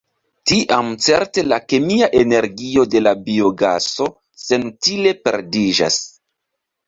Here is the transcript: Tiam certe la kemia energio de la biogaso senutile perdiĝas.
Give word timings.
Tiam 0.51 0.87
certe 1.07 1.41
la 1.49 1.59
kemia 1.73 2.07
energio 2.21 2.85
de 2.95 3.03
la 3.03 3.13
biogaso 3.27 4.09
senutile 4.45 5.13
perdiĝas. 5.27 5.99